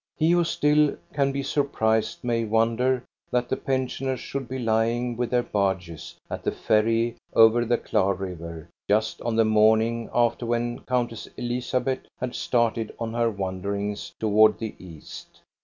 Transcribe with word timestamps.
He 0.17 0.31
who 0.31 0.43
still 0.43 0.97
can 1.13 1.31
be 1.31 1.43
surprised 1.43 2.23
may 2.23 2.43
wonder 2.43 3.03
that 3.29 3.49
the 3.49 3.55
pensioners 3.55 4.19
should 4.19 4.47
be 4.47 4.57
lying 4.57 5.15
with 5.15 5.29
their 5.29 5.43
barges 5.43 6.15
at 6.27 6.43
the 6.43 6.51
ferry 6.51 7.17
over 7.35 7.65
the 7.65 7.77
Klar 7.77 8.15
River 8.17 8.67
just 8.89 9.21
on 9.21 9.35
the 9.35 9.45
morning 9.45 10.09
after 10.11 10.43
when 10.47 10.79
Countess 10.85 11.27
Elizabeth 11.37 12.01
had 12.19 12.33
started 12.33 12.91
on 12.97 13.13
her 13.13 13.29
wanderings 13.29 14.15
towards 14.19 14.57
the 14.59 14.73
east. 14.79 15.39